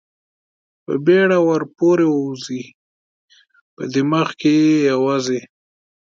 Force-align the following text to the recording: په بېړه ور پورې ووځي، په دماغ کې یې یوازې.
په 0.83 0.93
بېړه 1.05 1.37
ور 1.47 1.63
پورې 1.77 2.05
ووځي، 2.09 2.63
په 3.75 3.83
دماغ 3.93 4.29
کې 4.39 4.51
یې 4.63 4.77
یوازې. 4.91 5.39